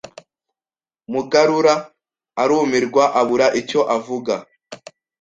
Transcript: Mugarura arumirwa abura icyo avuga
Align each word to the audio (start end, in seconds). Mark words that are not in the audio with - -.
Mugarura 1.11 1.75
arumirwa 2.41 3.03
abura 3.19 3.47
icyo 3.61 3.81
avuga 3.97 4.33